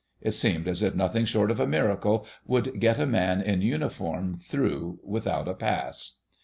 It 0.19 0.31
seemed 0.31 0.67
as 0.67 0.81
if 0.81 0.95
nothing 0.95 1.25
short 1.25 1.51
of 1.51 1.59
a 1.59 1.67
miracle 1.67 2.25
would 2.47 2.79
get 2.79 2.99
a 2.99 3.05
man 3.05 3.39
in 3.39 3.61
uniform 3.61 4.35
through 4.35 4.99
without 5.03 5.47
a 5.47 5.53
pass. 5.53 6.21